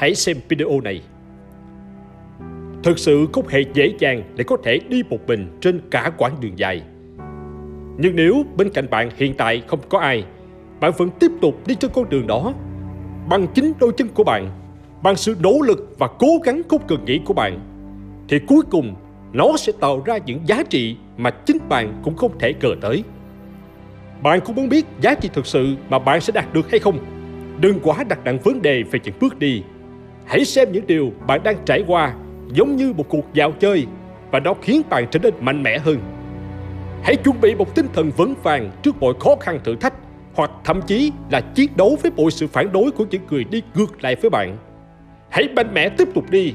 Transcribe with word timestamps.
hãy 0.00 0.14
xem 0.14 0.36
video 0.48 0.80
này. 0.80 1.00
Thực 2.82 2.98
sự 2.98 3.26
không 3.32 3.48
hề 3.48 3.60
dễ 3.74 3.92
dàng 3.98 4.22
để 4.36 4.44
có 4.44 4.56
thể 4.64 4.78
đi 4.88 5.02
một 5.10 5.18
mình 5.26 5.58
trên 5.60 5.80
cả 5.90 6.12
quãng 6.18 6.36
đường 6.40 6.58
dài. 6.58 6.82
Nhưng 7.98 8.16
nếu 8.16 8.44
bên 8.56 8.70
cạnh 8.70 8.90
bạn 8.90 9.10
hiện 9.16 9.34
tại 9.34 9.62
không 9.66 9.80
có 9.88 9.98
ai, 9.98 10.24
bạn 10.80 10.92
vẫn 10.98 11.10
tiếp 11.20 11.30
tục 11.40 11.66
đi 11.66 11.74
trên 11.74 11.90
con 11.94 12.08
đường 12.08 12.26
đó 12.26 12.54
bằng 13.28 13.46
chính 13.54 13.72
đôi 13.80 13.92
chân 13.96 14.08
của 14.08 14.24
bạn, 14.24 14.50
bằng 15.02 15.16
sự 15.16 15.36
nỗ 15.42 15.60
lực 15.60 15.94
và 15.98 16.08
cố 16.18 16.28
gắng 16.44 16.62
không 16.68 16.82
cần 16.88 17.04
nghĩ 17.04 17.20
của 17.24 17.34
bạn, 17.34 17.60
thì 18.28 18.38
cuối 18.38 18.62
cùng 18.70 18.94
nó 19.32 19.56
sẽ 19.56 19.72
tạo 19.80 20.02
ra 20.06 20.18
những 20.26 20.40
giá 20.46 20.62
trị 20.62 20.96
mà 21.16 21.30
chính 21.30 21.58
bạn 21.68 22.00
cũng 22.02 22.16
không 22.16 22.38
thể 22.38 22.54
ngờ 22.60 22.74
tới. 22.80 23.04
Bạn 24.22 24.40
cũng 24.44 24.56
muốn 24.56 24.68
biết 24.68 24.86
giá 25.00 25.14
trị 25.14 25.30
thực 25.32 25.46
sự 25.46 25.74
mà 25.88 25.98
bạn 25.98 26.20
sẽ 26.20 26.32
đạt 26.32 26.54
được 26.54 26.70
hay 26.70 26.80
không? 26.80 26.98
Đừng 27.60 27.80
quá 27.82 28.04
đặt 28.08 28.24
nặng 28.24 28.38
vấn 28.44 28.62
đề 28.62 28.82
về 28.82 29.00
những 29.04 29.14
bước 29.20 29.38
đi. 29.38 29.62
Hãy 30.30 30.44
xem 30.44 30.72
những 30.72 30.86
điều 30.86 31.12
bạn 31.26 31.42
đang 31.42 31.56
trải 31.64 31.84
qua 31.86 32.14
giống 32.52 32.76
như 32.76 32.92
một 32.92 33.08
cuộc 33.08 33.34
dạo 33.34 33.52
chơi 33.52 33.86
và 34.30 34.40
nó 34.40 34.54
khiến 34.62 34.82
bạn 34.90 35.06
trở 35.10 35.18
nên 35.18 35.34
mạnh 35.40 35.62
mẽ 35.62 35.78
hơn. 35.78 35.98
Hãy 37.02 37.16
chuẩn 37.16 37.40
bị 37.40 37.54
một 37.54 37.74
tinh 37.74 37.86
thần 37.92 38.10
vững 38.16 38.34
vàng 38.42 38.70
trước 38.82 39.00
mọi 39.00 39.14
khó 39.20 39.36
khăn 39.40 39.60
thử 39.64 39.76
thách 39.76 39.94
hoặc 40.34 40.50
thậm 40.64 40.80
chí 40.86 41.12
là 41.30 41.40
chiến 41.40 41.70
đấu 41.76 41.98
với 42.02 42.12
mọi 42.16 42.30
sự 42.30 42.46
phản 42.46 42.72
đối 42.72 42.90
của 42.90 43.04
những 43.10 43.22
người 43.30 43.44
đi 43.44 43.62
ngược 43.74 44.04
lại 44.04 44.16
với 44.16 44.30
bạn. 44.30 44.56
Hãy 45.28 45.48
mạnh 45.56 45.74
mẽ 45.74 45.88
tiếp 45.88 46.08
tục 46.14 46.30
đi. 46.30 46.54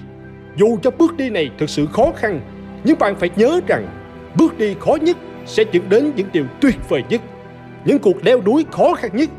Dù 0.55 0.77
cho 0.81 0.91
bước 0.91 1.17
đi 1.17 1.29
này 1.29 1.49
thực 1.57 1.69
sự 1.69 1.85
khó 1.85 2.11
khăn, 2.15 2.41
nhưng 2.83 2.99
bạn 2.99 3.15
phải 3.15 3.29
nhớ 3.35 3.59
rằng 3.67 3.87
bước 4.35 4.57
đi 4.57 4.75
khó 4.79 4.97
nhất 5.01 5.17
sẽ 5.45 5.63
dẫn 5.71 5.89
đến 5.89 6.11
những 6.15 6.27
điều 6.33 6.45
tuyệt 6.61 6.75
vời 6.89 7.03
nhất. 7.09 7.21
Những 7.85 7.99
cuộc 7.99 8.25
leo 8.25 8.41
núi 8.41 8.65
khó 8.71 8.93
khăn 8.93 9.11
nhất 9.13 9.29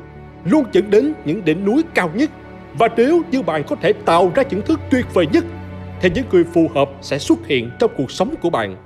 luôn 0.44 0.64
dẫn 0.72 0.90
đến 0.90 1.12
những 1.24 1.44
đỉnh 1.44 1.64
núi 1.64 1.82
cao 1.94 2.10
nhất. 2.14 2.30
Và 2.78 2.88
nếu 2.96 3.22
như 3.30 3.42
bạn 3.42 3.64
có 3.64 3.76
thể 3.76 3.92
tạo 3.92 4.32
ra 4.34 4.42
những 4.50 4.62
thứ 4.62 4.76
tuyệt 4.90 5.06
vời 5.14 5.26
nhất, 5.32 5.44
thì 6.00 6.10
những 6.14 6.24
người 6.32 6.44
phù 6.44 6.70
hợp 6.74 6.90
sẽ 7.00 7.18
xuất 7.18 7.46
hiện 7.46 7.70
trong 7.78 7.90
cuộc 7.96 8.10
sống 8.10 8.34
của 8.42 8.50
bạn. 8.50 8.76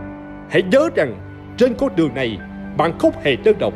Hãy 0.50 0.62
nhớ 0.62 0.88
rằng, 0.94 1.14
trên 1.56 1.74
con 1.74 1.96
đường 1.96 2.14
này, 2.14 2.38
bạn 2.76 2.98
không 2.98 3.12
hề 3.22 3.36
đơn 3.36 3.56
độc. 3.58 3.74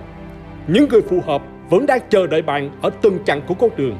Những 0.67 0.89
người 0.89 1.03
phù 1.03 1.21
hợp 1.27 1.43
vẫn 1.71 1.87
đang 1.87 2.01
chờ 2.09 2.27
đợi 2.27 2.43
bạn 2.43 2.71
ở 2.83 2.91
từng 3.03 3.19
chặng 3.25 3.41
của 3.47 3.55
con 3.55 3.71
đường. 3.77 3.99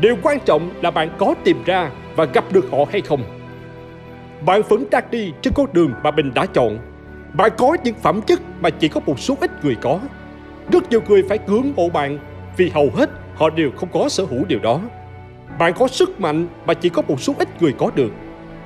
Điều 0.00 0.16
quan 0.22 0.38
trọng 0.44 0.70
là 0.82 0.90
bạn 0.90 1.10
có 1.18 1.34
tìm 1.44 1.64
ra 1.64 1.90
và 2.16 2.24
gặp 2.24 2.44
được 2.52 2.70
họ 2.70 2.78
hay 2.92 3.00
không. 3.00 3.22
Bạn 4.46 4.62
vẫn 4.68 4.84
đang 4.90 5.04
đi 5.10 5.32
trên 5.42 5.52
con 5.52 5.72
đường 5.72 5.92
mà 6.02 6.10
mình 6.10 6.34
đã 6.34 6.46
chọn. 6.46 6.78
Bạn 7.32 7.50
có 7.58 7.76
những 7.84 7.94
phẩm 7.94 8.20
chất 8.22 8.40
mà 8.60 8.70
chỉ 8.70 8.88
có 8.88 9.00
một 9.06 9.18
số 9.18 9.36
ít 9.40 9.64
người 9.64 9.74
có. 9.74 10.00
Rất 10.72 10.90
nhiều 10.90 11.00
người 11.08 11.22
phải 11.28 11.38
ngưỡng 11.46 11.72
mộ 11.76 11.88
bạn 11.88 12.18
vì 12.56 12.70
hầu 12.70 12.90
hết 12.94 13.10
họ 13.34 13.50
đều 13.50 13.70
không 13.76 13.88
có 13.92 14.08
sở 14.08 14.24
hữu 14.24 14.44
điều 14.44 14.58
đó. 14.58 14.80
Bạn 15.58 15.72
có 15.78 15.88
sức 15.88 16.20
mạnh 16.20 16.46
mà 16.66 16.74
chỉ 16.74 16.88
có 16.88 17.02
một 17.02 17.20
số 17.20 17.34
ít 17.38 17.62
người 17.62 17.72
có 17.78 17.90
được. 17.94 18.10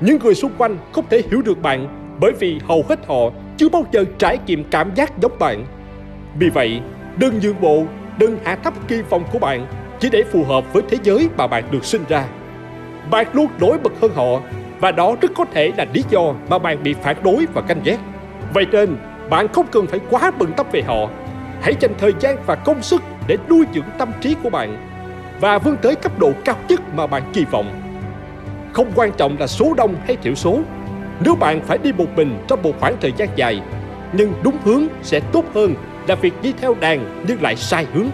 Những 0.01 0.19
người 0.19 0.35
xung 0.35 0.53
quanh 0.59 0.77
không 0.93 1.05
thể 1.11 1.23
hiểu 1.31 1.43
được 1.43 1.63
bạn 1.63 1.89
bởi 2.21 2.33
vì 2.41 2.61
hầu 2.69 2.85
hết 2.89 3.07
họ 3.07 3.31
chưa 3.57 3.69
bao 3.69 3.87
giờ 3.93 4.05
trải 4.19 4.39
nghiệm 4.47 4.65
cảm 4.71 4.95
giác 4.95 5.19
giống 5.19 5.39
bạn. 5.39 5.67
Vì 6.39 6.49
vậy, 6.49 6.81
đừng 7.17 7.39
nhượng 7.39 7.61
bộ, 7.61 7.85
đừng 8.19 8.39
hạ 8.45 8.57
thấp 8.57 8.75
kỳ 8.89 9.03
vọng 9.03 9.25
của 9.33 9.39
bạn 9.39 9.67
chỉ 10.01 10.11
để 10.11 10.23
phù 10.33 10.45
hợp 10.45 10.73
với 10.73 10.83
thế 10.89 10.99
giới 11.03 11.29
mà 11.37 11.47
bạn 11.47 11.65
được 11.71 11.85
sinh 11.85 12.05
ra. 12.09 12.25
Bạn 13.11 13.27
luôn 13.33 13.47
nổi 13.61 13.79
bật 13.79 13.93
hơn 14.01 14.11
họ 14.15 14.41
và 14.81 14.93
đó 14.93 15.17
rất 15.21 15.31
có 15.35 15.45
thể 15.45 15.73
là 15.77 15.87
lý 15.93 16.03
do 16.11 16.35
mà 16.49 16.59
bạn 16.59 16.83
bị 16.83 16.95
phản 17.03 17.17
đối 17.23 17.47
và 17.55 17.63
canh 17.63 17.81
ghét. 17.85 17.99
Vậy 18.55 18.67
nên, 18.73 18.97
bạn 19.31 19.49
không 19.49 19.67
cần 19.73 19.87
phải 19.87 20.01
quá 20.11 20.31
bận 20.39 20.53
tâm 20.57 20.67
về 20.73 20.83
họ. 20.83 21.09
Hãy 21.61 21.75
dành 21.81 21.95
thời 21.99 22.13
gian 22.21 22.37
và 22.47 22.55
công 22.55 22.83
sức 22.83 23.03
để 23.27 23.37
nuôi 23.51 23.67
dưỡng 23.75 23.85
tâm 23.99 24.13
trí 24.21 24.37
của 24.43 24.51
bạn 24.51 24.92
và 25.43 25.59
vươn 25.59 25.77
tới 25.83 25.95
cấp 25.95 26.19
độ 26.19 26.33
cao 26.45 26.57
nhất 26.69 26.81
mà 26.95 27.07
bạn 27.07 27.23
kỳ 27.33 27.45
vọng. 27.45 27.81
Không 28.73 28.93
quan 28.95 29.13
trọng 29.17 29.37
là 29.39 29.47
số 29.47 29.75
đông 29.77 29.95
hay 30.07 30.17
thiểu 30.17 30.35
số. 30.35 30.61
Nếu 31.25 31.35
bạn 31.35 31.61
phải 31.67 31.79
đi 31.79 31.93
một 31.93 32.07
mình 32.17 32.39
trong 32.49 32.63
một 32.63 32.73
khoảng 32.81 32.97
thời 33.01 33.13
gian 33.17 33.29
dài, 33.37 33.63
nhưng 34.13 34.33
đúng 34.43 34.57
hướng 34.65 34.87
sẽ 35.03 35.21
tốt 35.21 35.45
hơn 35.55 35.75
là 36.07 36.15
việc 36.15 36.35
đi 36.43 36.53
theo 36.61 36.75
đàn 36.81 37.25
nhưng 37.29 37.43
lại 37.43 37.57
sai 37.57 37.87
hướng. 37.93 38.07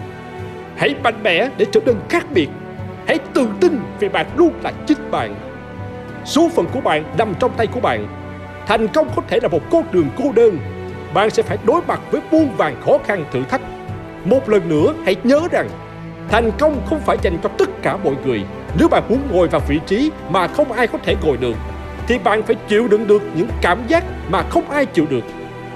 Hãy 0.77 0.95
mạnh 1.03 1.23
mẽ 1.23 1.49
để 1.57 1.65
trở 1.71 1.79
nên 1.85 1.95
khác 2.09 2.25
biệt. 2.33 2.49
Hãy 3.07 3.19
tự 3.33 3.47
tin 3.59 3.79
vì 3.99 4.09
bạn 4.09 4.25
luôn 4.35 4.53
là 4.63 4.71
chính 4.87 5.11
bạn. 5.11 5.35
Số 6.25 6.49
phận 6.55 6.65
của 6.73 6.81
bạn 6.81 7.03
nằm 7.17 7.33
trong 7.39 7.51
tay 7.57 7.67
của 7.67 7.79
bạn. 7.79 8.07
Thành 8.67 8.87
công 8.87 9.09
có 9.15 9.21
thể 9.27 9.39
là 9.41 9.47
một 9.47 9.61
con 9.71 9.83
đường 9.91 10.07
cô 10.17 10.31
đơn. 10.35 10.57
Bạn 11.13 11.29
sẽ 11.29 11.43
phải 11.43 11.57
đối 11.65 11.81
mặt 11.87 11.99
với 12.11 12.21
muôn 12.31 12.49
vàng 12.57 12.81
khó 12.85 12.97
khăn 13.07 13.25
thử 13.31 13.43
thách 13.43 13.61
một 14.25 14.49
lần 14.49 14.69
nữa 14.69 14.93
hãy 15.05 15.15
nhớ 15.23 15.41
rằng 15.51 15.69
Thành 16.31 16.51
công 16.59 16.81
không 16.85 16.99
phải 16.99 17.17
dành 17.21 17.37
cho 17.43 17.49
tất 17.57 17.69
cả 17.81 17.97
mọi 17.97 18.13
người. 18.25 18.43
Nếu 18.79 18.87
bạn 18.87 19.03
muốn 19.09 19.19
ngồi 19.31 19.47
vào 19.47 19.61
vị 19.67 19.79
trí 19.87 20.11
mà 20.29 20.47
không 20.47 20.71
ai 20.71 20.87
có 20.87 20.97
thể 21.03 21.15
ngồi 21.23 21.37
được, 21.37 21.55
Thì 22.07 22.17
bạn 22.17 22.43
phải 22.43 22.55
chịu 22.67 22.87
đựng 22.87 23.07
được 23.07 23.21
những 23.35 23.47
cảm 23.61 23.87
giác 23.87 24.03
mà 24.29 24.43
không 24.49 24.69
ai 24.69 24.85
chịu 24.85 25.05
được. 25.09 25.23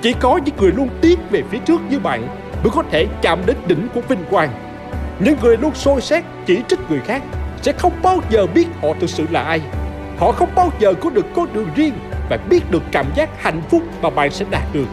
Chỉ 0.02 0.14
có 0.20 0.40
những 0.46 0.56
người 0.58 0.72
luôn 0.72 0.90
tiến 1.02 1.20
về 1.32 1.44
phía 1.50 1.58
trước 1.58 1.82
như 1.90 2.00
bạn 2.00 2.28
Mới 2.64 2.72
có 2.76 2.84
thể 2.92 3.06
chạm 3.22 3.40
đến 3.46 3.58
đỉnh 3.68 3.88
của 3.94 4.02
vinh 4.02 4.24
quang. 4.30 4.50
Những 5.20 5.36
người 5.42 5.58
luôn 5.58 5.76
soi 5.76 6.02
xét 6.02 6.24
chỉ 6.46 6.62
trích 6.68 6.80
người 6.90 7.00
khác 7.00 7.24
Sẽ 7.62 7.72
không 7.72 7.94
bao 8.04 8.20
giờ 8.30 8.48
biết 8.48 8.68
họ 8.82 8.90
thực 9.00 9.10
sự 9.10 9.26
là 9.32 9.42
ai. 9.42 9.62
Họ 10.18 10.32
không 10.32 10.50
bao 10.56 10.72
giờ 10.80 10.94
có 10.94 11.10
được 11.10 11.26
con 11.36 11.54
đường 11.54 11.68
riêng 11.76 11.94
Và 12.30 12.38
biết 12.50 12.72
được 12.72 12.84
cảm 12.92 13.06
giác 13.16 13.30
hạnh 13.42 13.62
phúc 13.70 13.84
mà 14.02 14.10
bạn 14.10 14.32
sẽ 14.32 14.46
đạt 14.52 14.64
được. 14.74 14.88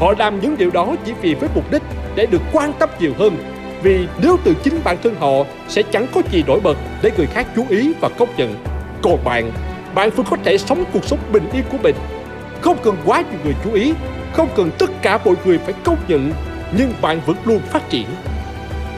Họ 0.00 0.14
làm 0.18 0.40
những 0.40 0.56
điều 0.58 0.70
đó 0.70 0.94
chỉ 1.04 1.12
vì 1.22 1.34
với 1.34 1.48
mục 1.54 1.70
đích 1.70 1.82
để 2.14 2.26
được 2.26 2.42
quan 2.52 2.72
tâm 2.78 2.88
nhiều 3.00 3.12
hơn 3.18 3.55
vì 3.86 4.06
nếu 4.22 4.38
từ 4.44 4.54
chính 4.62 4.80
bản 4.84 4.96
thân 5.02 5.14
họ 5.20 5.44
sẽ 5.68 5.82
chẳng 5.82 6.06
có 6.14 6.22
gì 6.30 6.44
nổi 6.46 6.60
bật 6.60 6.76
để 7.02 7.10
người 7.16 7.26
khác 7.26 7.46
chú 7.56 7.64
ý 7.68 7.92
và 8.00 8.08
công 8.08 8.28
nhận. 8.36 8.54
Còn 9.02 9.24
bạn 9.24 9.52
bạn 9.94 10.10
vẫn 10.10 10.26
có 10.30 10.36
thể 10.44 10.58
sống 10.58 10.84
cuộc 10.92 11.04
sống 11.04 11.18
bình 11.32 11.48
yên 11.52 11.62
của 11.70 11.78
mình. 11.82 11.94
Không 12.60 12.76
cần 12.82 12.96
quá 13.04 13.22
nhiều 13.30 13.40
người 13.44 13.54
chú 13.64 13.72
ý, 13.72 13.92
không 14.32 14.48
cần 14.56 14.70
tất 14.78 14.90
cả 15.02 15.18
mọi 15.24 15.34
người 15.44 15.58
phải 15.58 15.74
công 15.84 15.96
nhận, 16.08 16.32
nhưng 16.78 16.92
bạn 17.02 17.20
vẫn 17.26 17.36
luôn 17.44 17.58
phát 17.58 17.90
triển. 17.90 18.06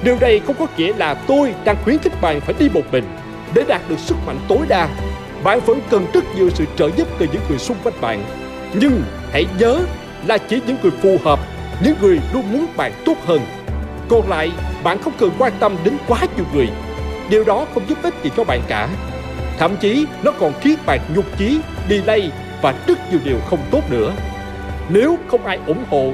Điều 0.05 0.17
này 0.21 0.41
không 0.47 0.57
có 0.59 0.67
nghĩa 0.77 0.93
là 0.97 1.15
tôi 1.15 1.55
đang 1.65 1.77
khuyến 1.85 1.99
khích 1.99 2.21
bạn 2.21 2.41
phải 2.41 2.55
đi 2.59 2.69
một 2.75 2.83
mình 2.93 3.05
để 3.55 3.65
đạt 3.69 3.81
được 3.89 3.99
sức 3.99 4.17
mạnh 4.27 4.39
tối 4.49 4.67
đa. 4.69 4.89
Bạn 5.45 5.61
vẫn 5.67 5.81
cần 5.91 6.07
rất 6.15 6.25
nhiều 6.37 6.51
sự 6.51 6.65
trợ 6.77 6.91
giúp 6.97 7.09
từ 7.19 7.27
những 7.33 7.43
người 7.49 7.59
xung 7.59 7.77
quanh 7.85 7.95
bạn. 8.01 8.25
Nhưng 8.75 9.03
hãy 9.33 9.47
nhớ 9.59 9.81
là 10.27 10.39
chỉ 10.39 10.61
những 10.67 10.77
người 10.83 10.93
phù 11.03 11.17
hợp, 11.25 11.41
những 11.85 11.95
người 12.01 12.19
luôn 12.33 12.53
muốn 12.53 12.67
bạn 12.77 12.93
tốt 13.05 13.17
hơn. 13.27 13.41
Còn 14.09 14.29
lại, 14.29 14.53
bạn 14.83 14.99
không 15.03 15.13
cần 15.19 15.31
quan 15.39 15.53
tâm 15.61 15.77
đến 15.85 15.95
quá 16.09 16.19
nhiều 16.37 16.45
người. 16.55 16.69
Điều 17.31 17.45
đó 17.45 17.67
không 17.75 17.83
giúp 17.89 17.99
ích 18.03 18.15
gì 18.23 18.31
cho 18.37 18.45
bạn 18.45 18.61
cả. 18.69 18.89
Thậm 19.59 19.77
chí, 19.81 20.07
nó 20.23 20.33
còn 20.41 20.53
khiến 20.61 20.79
bạn 20.87 21.01
nhục 21.15 21.39
chí, 21.39 21.61
delay 21.89 22.33
và 22.63 22.75
rất 22.87 22.99
nhiều 23.11 23.21
điều 23.25 23.37
không 23.51 23.59
tốt 23.71 23.91
nữa. 23.91 24.13
Nếu 24.89 25.19
không 25.29 25.47
ai 25.47 25.59
ủng 25.67 25.85
hộ, 25.91 26.13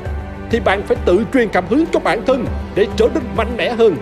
thì 0.50 0.60
bạn 0.60 0.82
phải 0.86 0.96
tự 1.04 1.24
truyền 1.32 1.48
cảm 1.48 1.64
hứng 1.66 1.84
cho 1.92 2.00
bản 2.00 2.24
thân 2.26 2.46
để 2.74 2.86
trở 2.96 3.08
nên 3.14 3.22
mạnh 3.36 3.56
mẽ 3.56 3.70
hơn. 3.70 3.96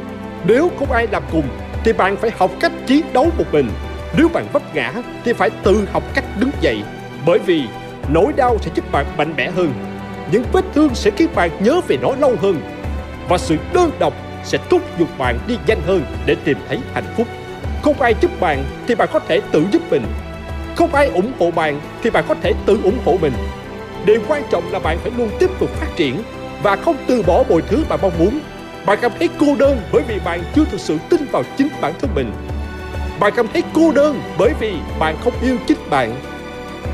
Nếu 0.46 0.70
không 0.78 0.92
ai 0.92 1.06
làm 1.12 1.22
cùng, 1.32 1.48
thì 1.84 1.92
bạn 1.92 2.16
phải 2.16 2.30
học 2.38 2.50
cách 2.60 2.72
chiến 2.86 3.04
đấu 3.12 3.26
một 3.38 3.44
mình. 3.52 3.68
Nếu 4.16 4.28
bạn 4.28 4.46
vấp 4.52 4.74
ngã, 4.74 4.92
thì 5.24 5.32
phải 5.32 5.50
tự 5.62 5.88
học 5.92 6.02
cách 6.14 6.24
đứng 6.40 6.50
dậy. 6.60 6.82
Bởi 7.26 7.38
vì 7.38 7.62
nỗi 8.08 8.32
đau 8.36 8.58
sẽ 8.60 8.70
giúp 8.74 8.92
bạn 8.92 9.06
mạnh 9.16 9.34
mẽ 9.36 9.50
hơn 9.50 9.72
những 10.32 10.44
vết 10.52 10.64
thương 10.74 10.94
sẽ 10.94 11.10
khiến 11.10 11.28
bạn 11.34 11.50
nhớ 11.60 11.80
về 11.88 11.96
nó 12.02 12.14
lâu 12.20 12.36
hơn 12.42 12.60
và 13.32 13.38
sự 13.38 13.56
đơn 13.72 13.90
độc 13.98 14.12
sẽ 14.44 14.58
thúc 14.70 14.82
giục 14.98 15.08
bạn 15.18 15.38
đi 15.46 15.58
nhanh 15.66 15.80
hơn 15.86 16.04
để 16.26 16.36
tìm 16.44 16.56
thấy 16.68 16.78
hạnh 16.94 17.14
phúc. 17.16 17.26
Không 17.82 18.00
ai 18.00 18.14
giúp 18.20 18.30
bạn 18.40 18.64
thì 18.86 18.94
bạn 18.94 19.08
có 19.12 19.18
thể 19.18 19.40
tự 19.52 19.64
giúp 19.72 19.82
mình. 19.90 20.02
Không 20.76 20.94
ai 20.94 21.06
ủng 21.06 21.32
hộ 21.38 21.50
bạn 21.50 21.80
thì 22.02 22.10
bạn 22.10 22.24
có 22.28 22.34
thể 22.42 22.52
tự 22.66 22.78
ủng 22.84 22.98
hộ 23.04 23.18
mình. 23.20 23.32
Điều 24.04 24.20
quan 24.28 24.42
trọng 24.50 24.72
là 24.72 24.78
bạn 24.78 24.98
phải 25.02 25.12
luôn 25.18 25.30
tiếp 25.38 25.50
tục 25.60 25.70
phát 25.70 25.86
triển 25.96 26.22
và 26.62 26.76
không 26.76 26.96
từ 27.06 27.22
bỏ 27.22 27.44
mọi 27.48 27.62
thứ 27.68 27.84
bạn 27.88 27.98
mong 28.02 28.18
muốn. 28.18 28.40
Bạn 28.86 28.98
cảm 29.02 29.12
thấy 29.18 29.28
cô 29.38 29.56
đơn 29.58 29.80
bởi 29.92 30.02
vì 30.08 30.18
bạn 30.24 30.42
chưa 30.54 30.64
thực 30.64 30.80
sự 30.80 30.98
tin 31.08 31.20
vào 31.32 31.42
chính 31.56 31.68
bản 31.80 31.92
thân 32.00 32.10
mình. 32.14 32.32
Bạn 33.20 33.32
cảm 33.36 33.46
thấy 33.52 33.62
cô 33.74 33.92
đơn 33.92 34.20
bởi 34.38 34.52
vì 34.60 34.74
bạn 34.98 35.16
không 35.24 35.34
yêu 35.42 35.56
chính 35.66 35.78
bạn. 35.90 36.14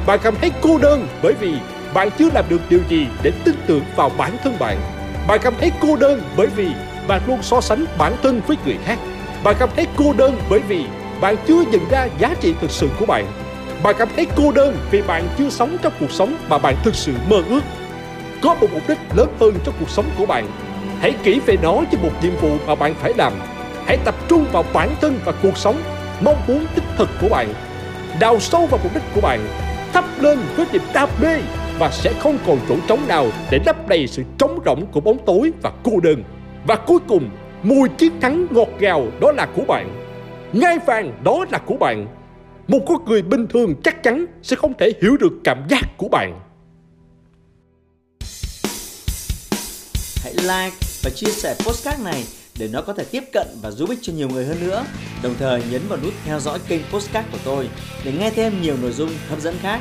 Bạn 0.07 0.21
cảm 0.23 0.35
thấy 0.41 0.51
cô 0.61 0.79
đơn 0.79 1.07
bởi 1.23 1.35
vì 1.41 1.55
bạn 1.95 2.09
chưa 2.19 2.29
làm 2.35 2.45
được 2.49 2.61
điều 2.69 2.81
gì 2.89 3.07
để 3.23 3.33
tin 3.45 3.55
tưởng 3.67 3.83
vào 3.97 4.11
bản 4.19 4.33
thân 4.45 4.57
bạn. 4.59 4.98
Bạn 5.29 5.41
cảm 5.43 5.55
thấy 5.61 5.73
cô 5.81 5.97
đơn 5.97 6.23
bởi 6.37 6.47
vì 6.47 6.69
bạn 7.09 7.23
luôn 7.27 7.43
so 7.43 7.61
sánh 7.61 7.85
bản 7.99 8.17
thân 8.23 8.41
với 8.47 8.57
người 8.65 8.77
khác. 8.85 8.99
Bạn 9.45 9.57
cảm 9.59 9.69
thấy 9.77 9.87
cô 9.97 10.13
đơn 10.13 10.39
bởi 10.51 10.61
vì 10.61 10.85
bạn 11.21 11.37
chưa 11.49 11.63
nhận 11.63 11.89
ra 11.91 12.09
giá 12.19 12.35
trị 12.41 12.55
thực 12.61 12.71
sự 12.71 12.89
của 12.99 13.07
bạn. 13.07 13.27
Bạn 13.83 13.95
cảm 13.99 14.09
thấy 14.17 14.27
cô 14.37 14.53
đơn 14.53 14.77
vì 14.91 15.03
bạn 15.03 15.29
chưa 15.39 15.51
sống 15.51 15.77
trong 15.83 15.93
cuộc 16.01 16.11
sống 16.11 16.37
mà 16.49 16.59
bạn 16.59 16.75
thực 16.85 16.95
sự 16.95 17.13
mơ 17.31 17.43
ước. 17.49 17.61
Có 18.43 18.55
một 18.55 18.67
mục 18.73 18.89
đích 18.89 18.99
lớn 19.17 19.29
hơn 19.41 19.55
trong 19.65 19.75
cuộc 19.81 19.91
sống 19.91 20.05
của 20.19 20.27
bạn. 20.27 20.49
Hãy 21.01 21.15
kỹ 21.23 21.41
về 21.47 21.57
nó 21.63 21.73
như 21.91 21.99
một 22.03 22.13
nhiệm 22.23 22.37
vụ 22.37 22.51
mà 22.67 22.75
bạn 22.75 22.95
phải 22.95 23.13
làm. 23.17 23.33
Hãy 23.87 23.99
tập 24.05 24.15
trung 24.29 24.45
vào 24.53 24.65
bản 24.73 24.91
thân 25.01 25.21
và 25.25 25.33
cuộc 25.43 25.59
sống, 25.59 25.83
mong 26.21 26.37
muốn 26.47 26.67
đích 26.75 26.85
thực 26.99 27.09
của 27.21 27.29
bạn. 27.29 27.55
Đào 28.21 28.41
sâu 28.41 28.67
vào 28.67 28.81
mục 28.83 28.95
đích 28.95 29.05
của 29.15 29.21
bạn, 29.21 29.47
thắp 29.93 30.05
lên 30.21 30.39
với 30.57 30.67
niềm 30.73 30.83
đam 30.95 31.09
mê 31.23 31.37
và 31.79 31.91
sẽ 31.91 32.13
không 32.21 32.39
còn 32.47 32.59
chỗ 32.69 32.77
trống 32.89 33.09
nào 33.09 33.27
để 33.51 33.59
lấp 33.67 33.89
đầy 33.89 34.07
sự 34.07 34.23
trống 34.39 34.59
rỗng 34.65 34.87
của 34.93 35.01
bóng 35.01 35.19
tối 35.27 35.53
và 35.63 35.73
cô 35.85 36.01
đơn. 36.01 36.23
Và 36.67 36.77
cuối 36.77 36.99
cùng, 37.09 37.31
mùi 37.63 37.89
chiến 37.89 38.21
thắng 38.21 38.47
ngọt 38.51 38.69
ngào 38.81 39.07
đó 39.21 39.33
là 39.33 39.47
của 39.57 39.65
bạn. 39.69 40.09
Ngai 40.53 40.79
vàng 40.87 41.21
đó 41.25 41.45
là 41.51 41.59
của 41.59 41.77
bạn. 41.77 42.07
Một 42.69 42.79
con 42.87 43.05
người 43.05 43.23
bình 43.23 43.47
thường 43.47 43.75
chắc 43.85 44.03
chắn 44.03 44.27
sẽ 44.43 44.57
không 44.57 44.73
thể 44.79 44.93
hiểu 45.03 45.17
được 45.17 45.33
cảm 45.45 45.67
giác 45.71 45.83
của 45.97 46.09
bạn. 46.09 46.41
Hãy 50.25 50.35
like 50.35 50.77
và 51.05 51.11
chia 51.15 51.31
sẻ 51.31 51.55
postcard 51.67 52.05
này 52.05 52.25
để 52.59 52.69
nó 52.73 52.83
có 52.83 52.93
thể 52.93 53.05
tiếp 53.11 53.25
cận 53.33 53.47
và 53.63 53.71
giúp 53.71 53.89
ích 53.89 53.99
cho 54.03 54.13
nhiều 54.13 54.29
người 54.29 54.45
hơn 54.47 54.57
nữa. 54.67 54.85
Đồng 55.23 55.35
thời 55.39 55.63
nhấn 55.71 55.81
vào 55.89 55.99
nút 56.03 56.13
theo 56.25 56.41
dõi 56.41 56.59
kênh 56.69 56.81
postcard 56.93 57.29
của 57.33 57.39
tôi 57.45 57.69
để 58.05 58.13
nghe 58.13 58.31
thêm 58.31 58.63
nhiều 58.63 58.77
nội 58.83 58.93
dung 58.93 59.11
hấp 59.29 59.41
dẫn 59.41 59.55
khác. 59.63 59.81